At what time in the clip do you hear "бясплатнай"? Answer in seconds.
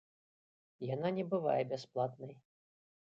1.75-2.33